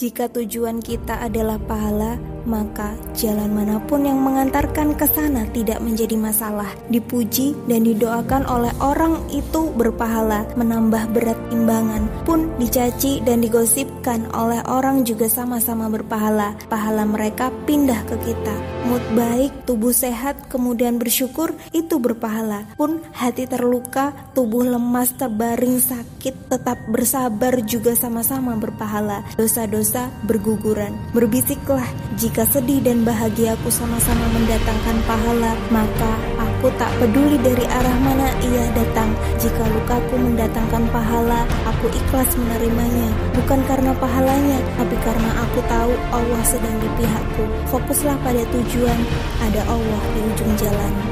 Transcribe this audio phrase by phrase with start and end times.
[0.00, 2.16] Jika tujuan kita adalah pahala,
[2.48, 6.72] maka jalan mana pun yang mengantarkan ke sana tidak menjadi masalah.
[6.88, 12.08] Dipuji dan didoakan oleh orang itu berpahala, menambah berat timbangan.
[12.24, 16.56] Pun dicaci dan digosipkan oleh orang juga sama-sama berpahala.
[16.72, 18.56] Pahala mereka pindah ke kita.
[18.88, 22.64] Mood baik, tubuh sehat, kemudian bersyukur, itu berpahala.
[22.80, 29.20] Pun hati terluka, tubuh lemas, terbaring sakit, tetap bersabar juga sama-sama berpahala.
[29.36, 30.94] Dosa-dosa dosa berguguran.
[31.10, 31.82] Berbisiklah,
[32.14, 38.70] jika sedih dan bahagiaku sama-sama mendatangkan pahala, maka aku tak peduli dari arah mana ia
[38.70, 39.10] datang.
[39.42, 43.10] Jika lukaku mendatangkan pahala, aku ikhlas menerimanya.
[43.34, 47.44] Bukan karena pahalanya, tapi karena aku tahu Allah sedang di pihakku.
[47.74, 49.00] Fokuslah pada tujuan,
[49.42, 51.09] ada Allah di ujung jalan.